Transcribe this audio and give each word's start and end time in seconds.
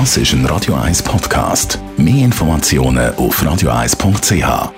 Das 0.00 0.16
ist 0.16 0.32
ein 0.32 0.44
Radio 0.46 0.74
1 0.74 1.04
Podcast. 1.04 1.78
Mehr 1.96 2.24
Informationen 2.24 3.14
auf 3.14 3.40
radio1.ch. 3.40 4.72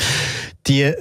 Die 0.67 0.93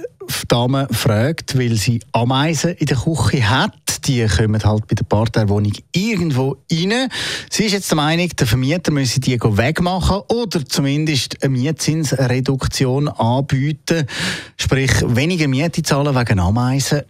Dame 0.46 0.86
fragt, 0.92 1.58
weil 1.58 1.74
sie 1.74 1.98
Ameisen 2.12 2.74
in 2.74 2.86
der 2.86 2.96
Küche 2.96 3.50
hat. 3.50 3.85
Die 4.06 4.24
kommen 4.26 4.62
halt 4.62 4.86
bei 4.86 4.94
der 4.94 5.04
Partnerwohnung 5.04 5.72
irgendwo 5.92 6.56
rein. 6.70 7.08
Sie 7.50 7.64
ist 7.64 7.72
jetzt 7.72 7.90
der 7.90 7.96
Meinung, 7.96 8.28
der 8.28 8.46
Vermieter 8.46 8.92
müsse 8.92 9.20
die 9.20 9.38
wegmachen 9.40 10.20
oder 10.28 10.64
zumindest 10.64 11.42
eine 11.42 11.52
Mietzinsreduktion 11.52 13.08
anbieten. 13.08 14.06
Sprich, 14.56 14.92
weniger 15.04 15.48
Miete 15.48 15.82
zahlen 15.82 16.14
wegen 16.14 16.38
Ameisen. 16.38 17.02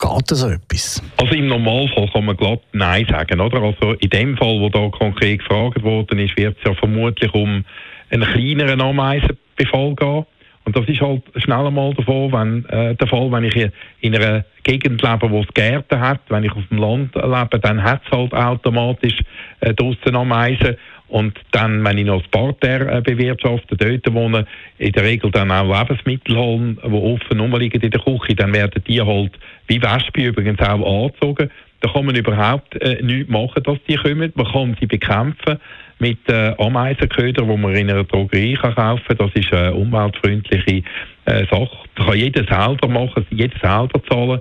Geht 0.00 0.28
so 0.28 0.48
etwas? 0.48 1.02
Also 1.16 1.34
im 1.34 1.48
Normalfall 1.48 2.08
kann 2.12 2.24
man 2.24 2.36
glatt 2.36 2.60
Nein 2.72 3.06
sagen, 3.10 3.40
oder? 3.40 3.60
Also 3.60 3.94
in 3.94 4.10
dem 4.10 4.36
Fall, 4.36 4.60
wo 4.60 4.68
da 4.68 4.88
konkret 4.88 5.40
gefragt 5.40 5.82
worden 5.82 6.20
ist, 6.20 6.36
wird 6.36 6.56
es 6.58 6.64
ja 6.64 6.74
vermutlich 6.74 7.34
um 7.34 7.64
einen 8.10 8.32
kleineren 8.32 8.80
Ameisenbefall 8.80 9.94
gehen. 9.96 10.24
Und 10.68 10.76
das 10.76 10.86
ist 10.86 11.00
halt 11.00 11.22
schnell 11.36 11.66
einmal 11.66 11.94
Fall, 11.94 12.30
wenn, 12.30 12.66
äh, 12.66 12.94
der 12.94 13.06
Fall, 13.06 13.32
wenn 13.32 13.44
ich 13.44 13.56
in 14.00 14.14
einer 14.14 14.44
Gegend 14.64 15.00
lebe, 15.00 15.30
wo 15.30 15.40
es 15.40 15.48
Gärten 15.54 15.98
hat, 15.98 16.20
wenn 16.28 16.44
ich 16.44 16.52
auf 16.52 16.62
dem 16.68 16.76
Land 16.76 17.14
lebe, 17.14 17.58
dann 17.58 17.82
hat 17.82 18.02
es 18.04 18.12
halt 18.12 18.34
automatisch 18.34 19.16
äh, 19.60 19.72
draussen 19.72 20.14
Ameisen. 20.14 20.76
Und 21.08 21.40
dann, 21.52 21.82
wenn 21.86 21.96
ich 21.96 22.04
noch 22.04 22.20
das 22.20 22.30
Parterre 22.30 22.98
äh, 22.98 23.00
bewirtschafte, 23.00 23.78
dort 23.78 24.14
wohne, 24.14 24.44
in 24.76 24.92
der 24.92 25.04
Regel 25.04 25.30
dann 25.30 25.50
auch 25.50 25.74
Lebensmittel 25.74 26.36
holen, 26.36 26.78
die 26.84 26.92
offen 26.92 27.40
rumliegen 27.40 27.80
in 27.80 27.90
der 27.90 28.02
Küche, 28.02 28.34
dann 28.34 28.52
werden 28.52 28.84
die 28.86 29.00
halt, 29.00 29.32
wie 29.68 29.80
Wespen 29.80 30.24
übrigens 30.24 30.60
auch 30.60 31.04
angezogen. 31.04 31.50
Da 31.80 31.90
kann 31.90 32.04
man 32.04 32.14
überhaupt 32.14 32.74
äh, 32.82 33.00
nichts 33.02 33.30
machen, 33.30 33.62
dass 33.62 33.78
die 33.88 33.96
kommen. 33.96 34.32
Man 34.34 34.52
kann 34.52 34.76
sie 34.78 34.86
bekämpfen 34.86 35.58
mit 35.98 36.18
äh, 36.28 36.54
Ameisenköder, 36.58 37.44
die 37.44 37.56
man 37.56 37.74
in 37.74 37.90
einer 37.90 38.04
Drogerie 38.04 38.54
kann 38.54 38.74
kaufen 38.74 39.04
kann. 39.06 39.16
Das 39.18 39.30
ist 39.34 39.52
eine 39.52 39.74
umweltfreundliche 39.74 40.82
äh, 41.24 41.46
Sache. 41.50 41.76
Das 41.96 42.06
kann 42.06 42.16
jeder 42.16 42.44
selber 42.44 42.88
machen, 42.88 43.26
jeder 43.30 43.58
selber 43.60 44.02
zahlen. 44.08 44.40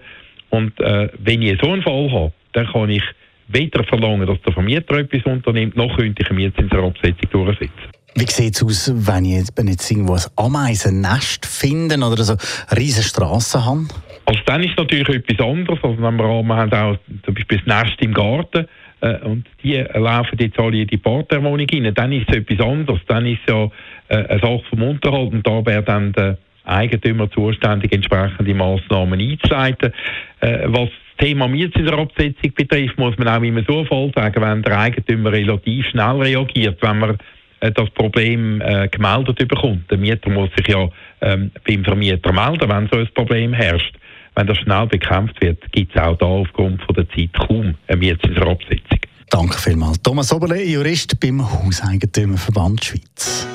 Und 0.50 0.80
äh, 0.80 1.10
wenn 1.20 1.42
ich 1.42 1.60
so 1.62 1.72
einen 1.72 1.82
Fall 1.82 2.12
habe, 2.12 2.32
dann 2.54 2.68
kann 2.68 2.90
ich 2.90 3.04
weder 3.48 3.84
verlangen, 3.84 4.28
dass 4.28 4.42
der 4.42 4.54
Vermieter 4.54 4.98
etwas 4.98 5.24
unternimmt, 5.24 5.76
noch 5.76 5.96
könnte 5.98 6.22
ich 6.22 6.30
eine 6.30 6.40
Mietzinsabsetzung 6.40 7.30
durchsetzen. 7.32 7.72
Wie 8.16 8.26
sieht 8.26 8.56
es 8.56 8.64
aus, 8.64 8.92
wenn 8.96 9.26
ich 9.26 9.34
jetzt, 9.34 9.54
wenn 9.56 9.68
jetzt 9.68 9.90
irgendwo 9.92 10.14
ein 10.14 10.22
Ameisennest 10.38 11.46
finde 11.46 11.98
oder 11.98 12.24
so 12.24 12.34
eine 12.34 12.80
riesige 12.80 13.08
Straße 13.08 13.64
habe? 13.64 13.86
Also 14.26 14.42
dann 14.46 14.64
ist 14.64 14.76
natürlich 14.76 15.08
etwas 15.08 15.46
anderes. 15.46 15.80
Also 15.84 16.02
wenn 16.02 16.16
wir, 16.16 16.44
wir 16.44 16.56
haben 16.56 16.74
auch 16.74 16.98
zum 17.24 17.34
Beispiel 17.36 17.62
das 17.64 17.84
Nest 17.86 18.02
im 18.02 18.14
Garten 18.14 18.68
äh, 19.02 19.20
und 19.20 19.46
die 19.64 19.76
laufen 19.94 20.38
jetzt 20.40 20.60
alle 20.60 20.82
in 20.82 20.88
die 20.88 20.98
Partnerwohnung 20.98 21.68
rein, 21.72 21.94
dann 21.94 22.12
ist 22.12 22.30
es 22.30 22.38
etwas 22.38 22.66
anderes. 22.66 23.02
Dann 23.08 23.26
ist 23.26 23.40
es 23.46 23.54
ja 23.54 23.66
äh, 24.10 24.28
eine 24.28 24.40
Sache 24.40 24.64
vom 24.70 24.82
Unterhalt 24.82 25.34
und 25.34 25.46
da 25.46 25.66
wäre 25.66 25.84
dann 25.84 26.14
der 26.14 26.38
Eigentümer 26.66 27.30
zuständig, 27.32 27.94
entsprechende 27.94 28.54
Massnahmen 28.54 29.20
einzuleiten. 29.20 29.94
Äh, 30.42 30.64
was 30.66 30.90
das 31.18 31.26
Thema 31.26 31.48
Mietzinsabsetzung 31.48 32.54
betrifft, 32.54 32.98
muss 32.98 33.18
man 33.18 33.28
auch 33.28 33.42
immer 33.42 33.64
so 33.68 33.86
voll 33.86 34.12
sagen, 34.16 34.42
wenn 34.42 34.62
der 34.64 34.80
Eigentümer 34.80 35.32
relativ 35.32 35.86
schnell 35.88 36.22
reagiert, 36.22 36.78
wenn 36.82 37.00
man 37.00 37.18
äh, 37.60 37.72
das 37.72 37.90
Problem 37.92 38.62
äh, 38.62 38.88
gemeldet 38.90 39.48
bekommt. 39.48 39.90
Der 39.90 39.98
Mieter 39.98 40.30
muss 40.30 40.50
sich 40.56 40.68
ja 40.68 40.90
ähm, 41.22 41.52
beim 41.68 41.84
Vermieter 41.84 42.34
melden, 42.34 42.70
wenn 42.70 42.90
so 42.92 42.98
ein 43.00 43.08
Problem 43.14 43.54
herrscht. 43.54 43.96
Wenn 44.38 44.46
das 44.46 44.58
schnell 44.60 44.86
bekämpft 44.86 45.42
wird, 45.42 45.60
gibt 45.72 45.96
es 45.96 46.00
auch 46.00 46.16
da 46.16 46.28
aufgrund 46.28 46.80
von 46.84 46.94
der 46.94 47.10
Zeit 47.10 47.34
kaum 47.34 47.74
eine 47.88 47.98
Mietzinsabsetzung. 47.98 49.00
Danke 49.32 49.58
vielmals. 49.58 50.00
Thomas 50.04 50.32
Oberle, 50.32 50.64
Jurist 50.64 51.20
beim 51.20 51.42
Hauseigentümerverband 51.42 52.86
Schweiz. 52.86 53.48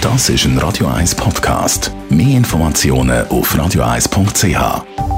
Das 0.00 0.28
ist 0.28 0.44
ein 0.44 0.58
Radio 0.58 0.88
1 0.88 1.14
Podcast. 1.14 1.92
Mehr 2.10 2.38
Informationen 2.38 3.28
auf 3.28 3.54
radio1.ch. 3.54 5.15